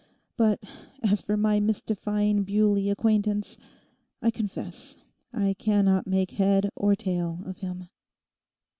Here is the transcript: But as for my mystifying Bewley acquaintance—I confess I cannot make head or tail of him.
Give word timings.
But 0.35 0.63
as 1.03 1.21
for 1.21 1.37
my 1.37 1.59
mystifying 1.59 2.41
Bewley 2.43 2.89
acquaintance—I 2.89 4.31
confess 4.31 4.97
I 5.31 5.53
cannot 5.53 6.07
make 6.07 6.31
head 6.31 6.71
or 6.75 6.95
tail 6.95 7.41
of 7.45 7.57
him. 7.57 7.87